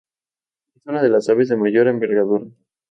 [0.75, 2.47] Es una de las aves de mayor envergadura.